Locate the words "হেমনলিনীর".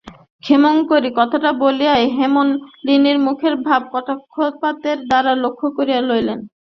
2.17-3.17